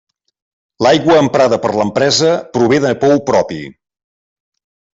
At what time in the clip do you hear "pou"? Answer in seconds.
3.07-3.17